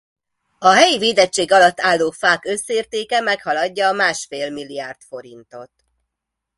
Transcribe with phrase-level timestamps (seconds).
[0.59, 5.71] A helyi védettség alatt álló fák összértéke meghaladja a másfél milliárd forintot.